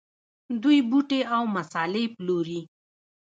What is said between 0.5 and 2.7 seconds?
دوی بوټي او مسالې پلوري.